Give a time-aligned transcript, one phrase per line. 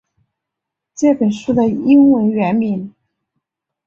[0.95, 2.91] 这本书的英文原名